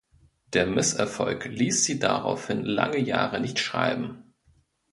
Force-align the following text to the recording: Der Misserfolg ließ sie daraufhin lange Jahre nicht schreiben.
Der 0.53 0.65
Misserfolg 0.65 1.45
ließ 1.45 1.83
sie 1.85 1.99
daraufhin 1.99 2.63
lange 2.65 2.97
Jahre 2.97 3.39
nicht 3.39 3.59
schreiben. 3.59 4.33